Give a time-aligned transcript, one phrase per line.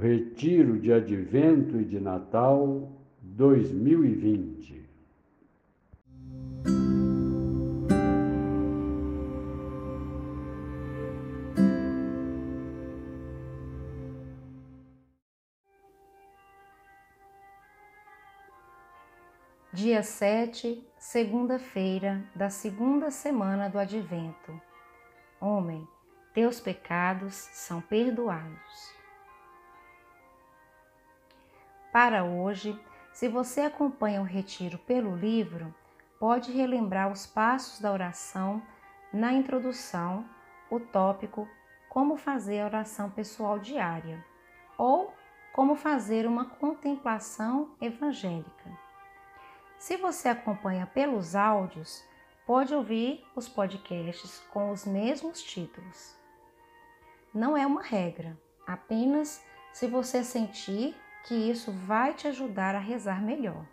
[0.00, 2.88] Retiro de Advento e de Natal
[3.20, 4.86] 2020.
[19.72, 24.60] Dia 7, segunda-feira da segunda semana do Advento.
[25.40, 25.84] Homem,
[26.32, 28.97] teus pecados são perdoados.
[32.00, 32.80] Para hoje,
[33.12, 35.74] se você acompanha o retiro pelo livro,
[36.20, 38.62] pode relembrar os passos da oração
[39.12, 40.24] na introdução,
[40.70, 41.48] o tópico
[41.88, 44.24] Como fazer a oração pessoal diária
[44.78, 45.12] ou
[45.52, 48.70] Como fazer uma contemplação evangélica.
[49.76, 52.04] Se você acompanha pelos áudios,
[52.46, 56.16] pode ouvir os podcasts com os mesmos títulos.
[57.34, 60.94] Não é uma regra, apenas se você sentir
[61.24, 63.64] que isso vai te ajudar a rezar melhor.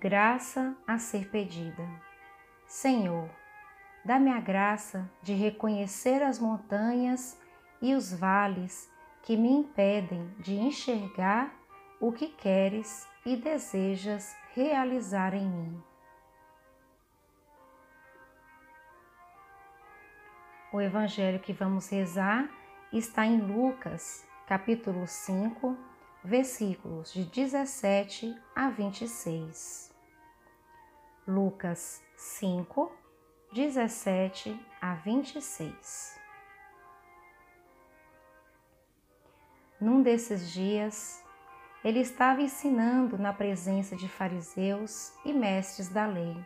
[0.00, 1.88] Graça a ser pedida.
[2.66, 3.28] Senhor,
[4.04, 7.40] dá-me a graça de reconhecer as montanhas
[7.82, 8.90] e os vales
[9.22, 11.52] que me impedem de enxergar
[12.00, 15.87] o que queres e desejas realizar em mim.
[20.70, 22.46] O evangelho que vamos rezar
[22.92, 25.74] está em Lucas, capítulo 5,
[26.22, 29.90] versículos de 17 a 26.
[31.26, 32.92] Lucas 5,
[33.50, 36.20] 17 a 26.
[39.80, 41.24] Num desses dias,
[41.82, 46.36] ele estava ensinando na presença de fariseus e mestres da lei,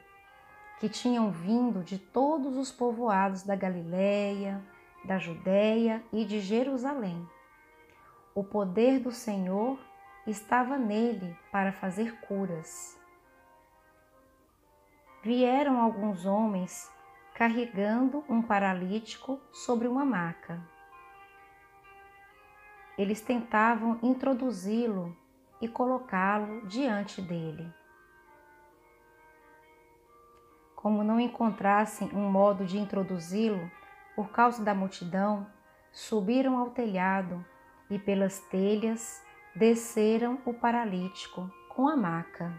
[0.83, 4.61] que tinham vindo de todos os povoados da Galiléia,
[5.05, 7.25] da Judéia e de Jerusalém.
[8.35, 9.79] O poder do Senhor
[10.27, 12.99] estava nele para fazer curas.
[15.23, 16.91] Vieram alguns homens
[17.33, 20.61] carregando um paralítico sobre uma maca
[22.97, 25.17] eles tentavam introduzi-lo
[25.61, 27.73] e colocá-lo diante dele.
[30.83, 33.71] Como não encontrassem um modo de introduzi-lo
[34.17, 35.47] por causa da multidão,
[35.93, 37.45] subiram ao telhado
[37.89, 42.53] e pelas telhas desceram o paralítico com a maca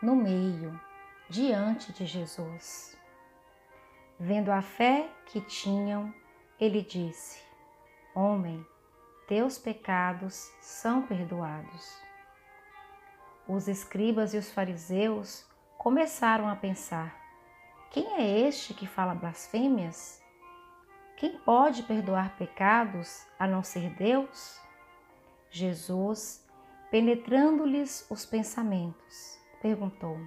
[0.00, 0.80] no meio,
[1.28, 2.96] diante de Jesus.
[4.18, 6.14] Vendo a fé que tinham,
[6.58, 7.42] ele disse:
[8.14, 8.64] Homem,
[9.28, 12.00] teus pecados são perdoados.
[13.46, 17.25] Os escribas e os fariseus começaram a pensar:
[17.90, 20.22] quem é este que fala blasfêmias?
[21.16, 24.60] Quem pode perdoar pecados a não ser Deus?
[25.50, 26.46] Jesus,
[26.90, 30.18] penetrando-lhes os pensamentos, perguntou: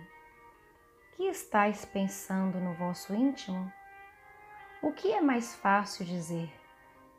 [1.15, 3.71] Que estáis pensando no vosso íntimo?
[4.81, 6.59] O que é mais fácil dizer?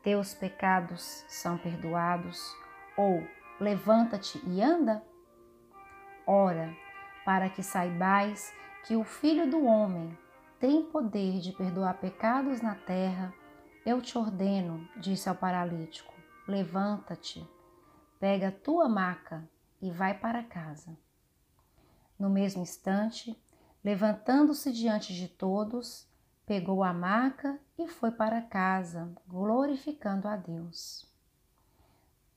[0.03, 2.55] teus pecados são perdoados,
[2.97, 3.23] ou
[3.59, 5.03] levanta-te e anda?
[6.25, 6.75] Ora,
[7.23, 8.53] para que saibais
[8.83, 10.17] que o Filho do Homem
[10.61, 13.33] tem poder de perdoar pecados na terra,
[13.83, 16.13] eu te ordeno, disse ao paralítico:
[16.47, 17.43] levanta-te,
[18.19, 19.49] pega a tua maca
[19.81, 20.95] e vai para casa.
[22.17, 23.35] No mesmo instante,
[23.83, 26.07] levantando-se diante de todos,
[26.45, 31.11] pegou a maca e foi para casa, glorificando a Deus.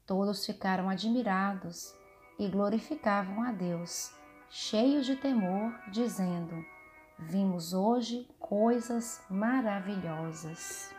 [0.07, 1.95] Todos ficaram admirados
[2.39, 4.15] e glorificavam a Deus,
[4.49, 6.74] cheios de temor, dizendo:
[7.19, 10.93] Vimos hoje coisas maravilhosas.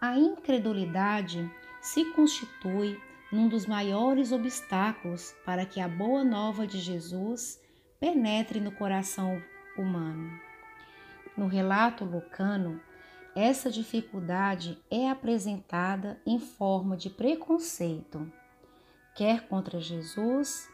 [0.00, 1.50] A incredulidade
[1.80, 3.00] se constitui
[3.32, 7.60] num dos maiores obstáculos para que a boa nova de Jesus
[7.98, 9.42] penetre no coração
[9.76, 10.30] humano.
[11.36, 12.80] No relato lucano,
[13.34, 18.30] essa dificuldade é apresentada em forma de preconceito,
[19.14, 20.68] quer contra Jesus,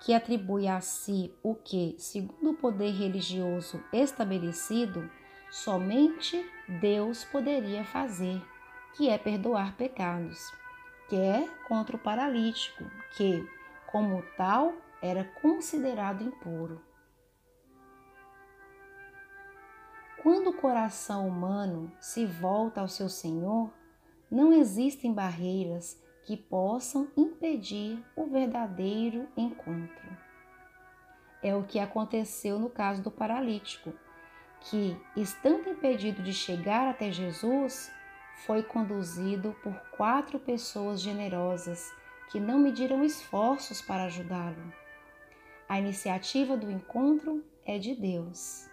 [0.00, 5.10] que atribui a si o que, segundo o poder religioso estabelecido,
[5.50, 6.44] somente
[6.80, 8.42] Deus poderia fazer,
[8.94, 10.52] que é perdoar pecados,
[11.08, 12.84] quer contra o paralítico,
[13.16, 13.46] que,
[13.86, 16.80] como tal, era considerado impuro.
[20.22, 23.72] Quando o coração humano se volta ao seu Senhor,
[24.30, 30.18] não existem barreiras que possam impedir o verdadeiro encontro.
[31.40, 33.92] É o que aconteceu no caso do paralítico,
[34.62, 37.92] que, estando impedido de chegar até Jesus,
[38.44, 41.94] foi conduzido por quatro pessoas generosas
[42.32, 44.72] que não mediram esforços para ajudá-lo.
[45.68, 48.68] A iniciativa do encontro é de Deus.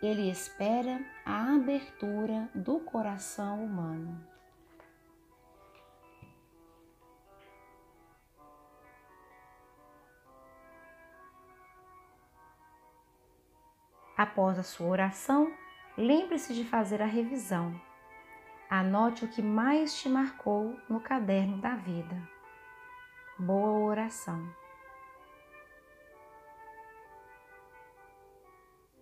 [0.00, 4.35] Ele espera a abertura do coração humano.
[14.16, 15.52] Após a sua oração,
[15.96, 17.78] lembre-se de fazer a revisão.
[18.70, 22.16] Anote o que mais te marcou no caderno da vida.
[23.38, 24.48] Boa oração.